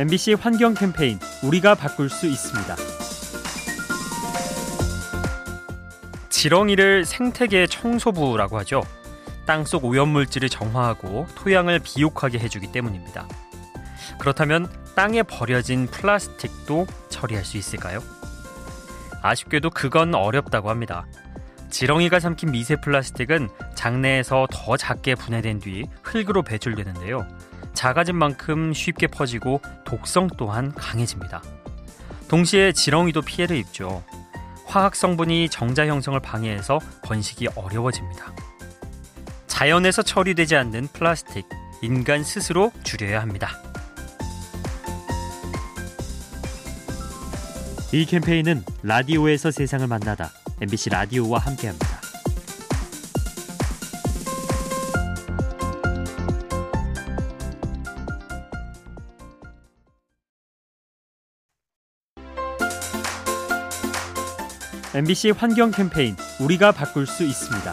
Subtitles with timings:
[0.00, 2.74] MBC 환경 캠페인 우리가 바꿀 수 있습니다.
[6.30, 8.82] 지렁이를 생태계 청소부라고 하죠.
[9.44, 13.28] 땅속 오염물질을 정화하고 토양을 비옥하게 해주기 때문입니다.
[14.18, 18.00] 그렇다면 땅에 버려진 플라스틱도 처리할 수 있을까요?
[19.20, 21.04] 아쉽게도 그건 어렵다고 합니다.
[21.68, 27.28] 지렁이가 삼킨 미세 플라스틱은 장내에서 더 작게 분해된 뒤 흙으로 배출되는데요.
[27.74, 31.42] 작아진 만큼 쉽게 퍼지고 독성 또한 강해집니다.
[32.28, 34.04] 동시에 지렁이도 피해를 입죠.
[34.66, 38.32] 화학 성분이 정자 형성을 방해해서 번식이 어려워집니다.
[39.48, 41.44] 자연에서 처리되지 않는 플라스틱,
[41.82, 43.60] 인간 스스로 줄여야 합니다.
[47.92, 51.99] 이 캠페인은 라디오에서 세상을 만나다 MBC 라디오와 함께합니다.
[64.92, 67.72] MBC 환경 캠페인 우리가 바꿀 수 있습니다.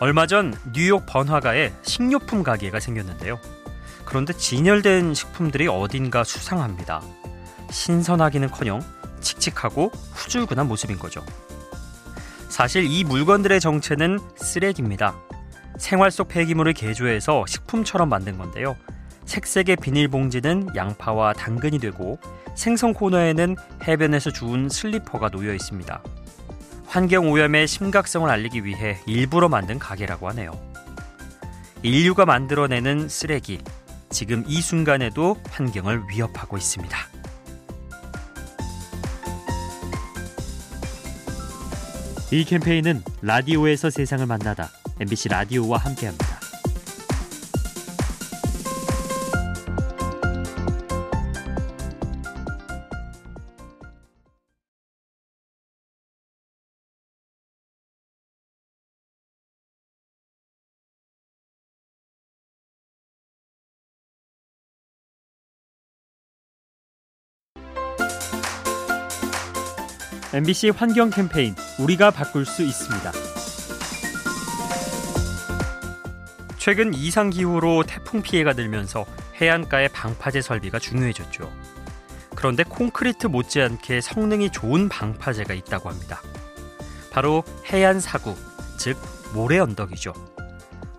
[0.00, 3.38] 얼마 전 뉴욕 번화가에 식료품 가게가 생겼는데요.
[4.06, 7.02] 그런데 진열된 식품들이 어딘가 수상합니다.
[7.70, 8.80] 신선하기는커녕
[9.20, 11.22] 칙칙하고 후줄근한 모습인 거죠.
[12.48, 15.14] 사실 이 물건들의 정체는 쓰레기입니다.
[15.76, 18.76] 생활 속 폐기물을 개조해서 식품처럼 만든 건데요.
[19.24, 22.18] 색색의 비닐봉지는 양파와 당근이 되고
[22.54, 23.56] 생선 코너에는
[23.86, 26.02] 해변에서 주운 슬리퍼가 놓여 있습니다.
[26.86, 30.52] 환경 오염의 심각성을 알리기 위해 일부러 만든 가게라고 하네요.
[31.82, 33.60] 인류가 만들어내는 쓰레기,
[34.10, 36.96] 지금 이 순간에도 환경을 위협하고 있습니다.
[42.30, 46.41] 이 캠페인은 라디오에서 세상을 만나다 MBC 라디오와 함께합니다.
[70.34, 73.12] MBC 환경 캠페인 우리가 바꿀 수 있습니다.
[76.56, 79.04] 최근 이상 기후로 태풍 피해가 늘면서
[79.38, 81.52] 해안가의 방파제 설비가 중요해졌죠.
[82.34, 86.22] 그런데 콘크리트 못지않게 성능이 좋은 방파제가 있다고 합니다.
[87.10, 88.34] 바로 해안 사구,
[88.78, 88.96] 즉
[89.34, 90.14] 모래 언덕이죠.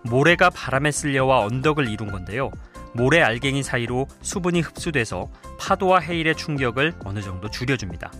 [0.02, 2.52] 모래가 바람에 쓸려와 언덕을 이룬 건데요.
[2.92, 5.28] 모래 알갱이 사이로 수분이 흡수돼서
[5.58, 8.12] 파도와 해일의 충격을 어느 정도 줄여줍니다.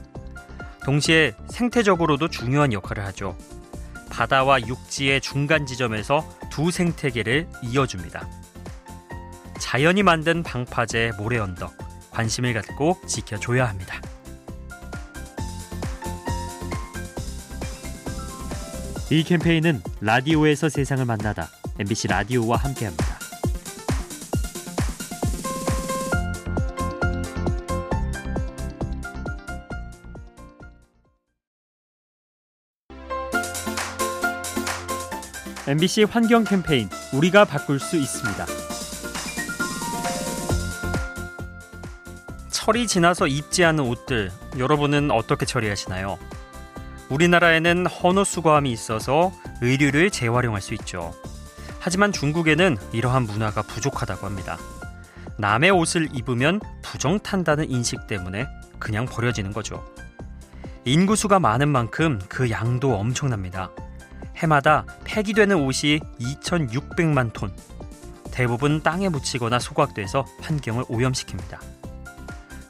[0.84, 3.36] 동시에 생태적으로도 중요한 역할을 하죠.
[4.10, 8.28] 바다와 육지의 중간 지점에서 두 생태계를 이어줍니다.
[9.58, 11.74] 자연이 만든 방파제 모래 언덕
[12.10, 14.00] 관심을 갖고 지켜줘야 합니다.
[19.10, 23.23] 이 캠페인은 라디오에서 세상을 만나다 MBC 라디오와 함께합니다.
[35.66, 38.44] MBC 환경 캠페인 우리가 바꿀 수 있습니다.
[42.50, 46.18] 철이 지나서 입지 않은 옷들 여러분은 어떻게 처리하시나요?
[47.08, 49.32] 우리나라에는 헌옷 수거함이 있어서
[49.62, 51.14] 의류를 재활용할 수 있죠.
[51.80, 54.58] 하지만 중국에는 이러한 문화가 부족하다고 합니다.
[55.38, 58.46] 남의 옷을 입으면 부정탄다는 인식 때문에
[58.78, 59.82] 그냥 버려지는 거죠.
[60.84, 63.70] 인구수가 많은 만큼 그 양도 엄청납니다.
[64.36, 67.52] 해마다 폐기되는 옷이 2,600만 톤.
[68.30, 71.58] 대부분 땅에 묻히거나 소각돼서 환경을 오염시킵니다.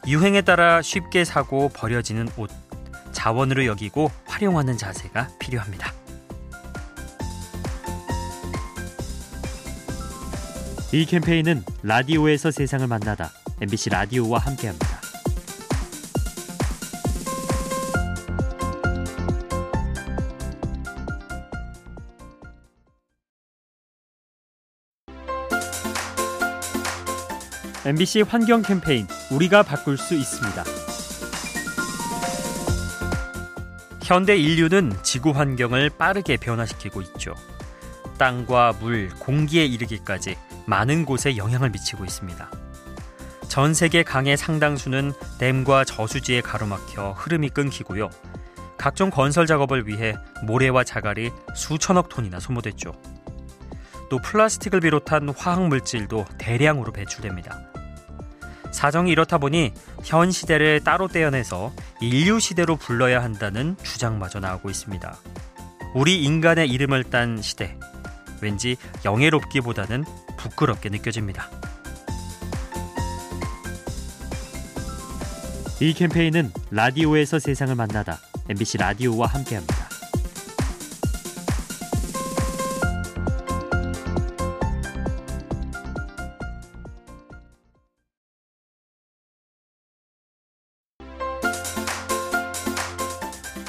[0.06, 2.50] 유행에 따라 쉽게 사고 버려지는 옷.
[3.12, 5.92] 자원으로 여기고 활용하는 자세가 필요합니다.
[10.92, 14.93] 이 캠페인은 라디오에서 세상을 만나다 MBC 라디오와 함께합니다.
[27.86, 30.64] MBC 환경 캠페인 우리가 바꿀 수 있습니다.
[34.02, 37.34] 현대 인류는 지구 환경을 빠르게 변화시키고 있죠.
[38.16, 42.50] 땅과 물, 공기에 이르기까지 많은 곳에 영향을 미치고 있습니다.
[43.48, 48.08] 전 세계 강의 상당수는 댐과 저수지에 가로막혀 흐름이 끊기고요.
[48.78, 52.92] 각종 건설 작업을 위해 모래와 자갈이 수천억 톤이나 소모됐죠.
[54.08, 57.73] 또 플라스틱을 비롯한 화학 물질도 대량으로 배출됩니다.
[58.74, 59.72] 사정이 이렇다 보니
[60.02, 65.16] 현 시대를 따로 떼어내서 인류 시대로 불러야 한다는 주장마저 나오고 있습니다.
[65.94, 67.78] 우리 인간의 이름을 딴 시대.
[68.40, 70.04] 왠지 영예롭기보다는
[70.36, 71.48] 부끄럽게 느껴집니다.
[75.80, 78.18] 이 캠페인은 라디오에서 세상을 만나다
[78.48, 79.83] MBC 라디오와 함께합니다.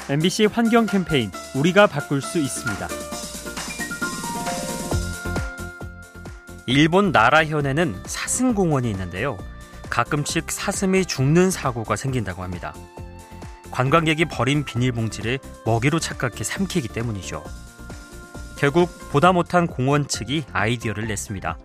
[0.08, 2.86] MBC 환경 캠페인 우리가 바꿀 수 있습니다.
[6.66, 9.36] 일본 나라현에는 사슴공원이 있는데요.
[9.90, 12.72] 가끔씩 사슴이 죽는 사고가 생긴다고 합니다.
[13.72, 17.42] 관광객이 버린 비닐봉지를 먹이로 착각해 삼키기 때문이죠.
[18.56, 21.58] 결국 보다 못한 공원 측이 아이디어를 냈습니다.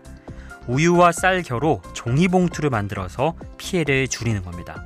[0.65, 4.83] 우유와 쌀 겨로 종이봉투를 만들어서 피해를 줄이는 겁니다.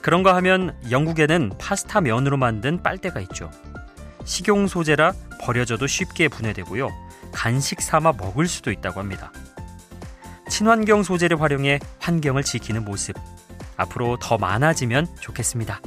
[0.00, 3.50] 그런가 하면 영국에는 파스타 면으로 만든 빨대가 있죠.
[4.24, 6.88] 식용 소재라 버려져도 쉽게 분해되고요.
[7.32, 9.32] 간식 삼아 먹을 수도 있다고 합니다.
[10.48, 13.16] 친환경 소재를 활용해 환경을 지키는 모습.
[13.76, 15.80] 앞으로 더 많아지면 좋겠습니다.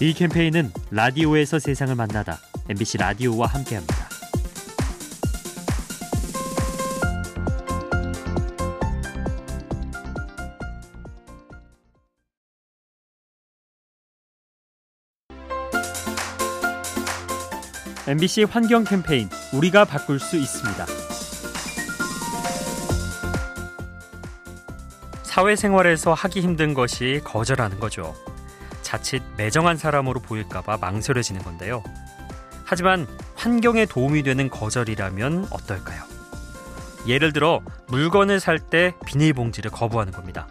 [0.00, 2.38] 이 캠페인은 라디오에서 세상을 만나다
[2.68, 4.01] MBC 라디오와 함께합니다.
[18.08, 20.86] MBC 환경 캠페인 우리가 바꿀 수 있습니다.
[25.22, 28.14] 사회생활에서 하기 힘든 것이 거절하는 거죠.
[28.82, 31.82] 자칫 매정한 사람으로 보일까봐 망설여지는 건데요.
[32.64, 33.06] 하지만
[33.36, 36.02] 환경에 도움이 되는 거절이라면 어떨까요?
[37.06, 40.48] 예를 들어 물건을 살 때 비닐봉지를 거부하는 겁니다.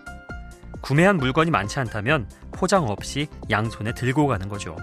[0.82, 4.76] 구매한 물건이 많지 않다면 포장 없이 양손에 들고 가는 거죠.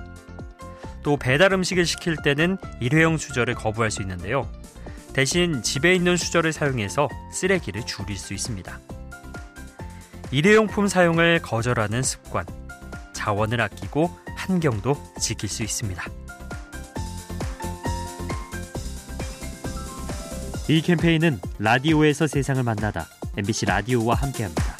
[1.08, 4.46] 또 배달 음식을 시킬 때는 일회용 수저를 거부할 수 있는데요.
[5.14, 8.78] 대신 집에 있는 수저를 사용해서 쓰레기를 줄일 수 있습니다.
[10.31, 12.44] 일회용품 사용을 거절하는 습관,
[13.14, 16.05] 자원을 아끼고 환경도 지킬 수 있습니다.
[20.69, 23.06] 이 캠페인은 라디오에서 세상을 만나다
[23.38, 24.78] MBC 라디오와 함께합니다.